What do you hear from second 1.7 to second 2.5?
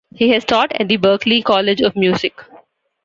of Music.